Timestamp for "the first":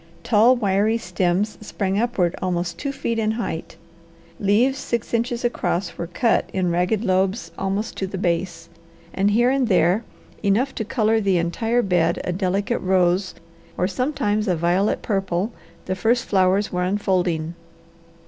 15.85-16.25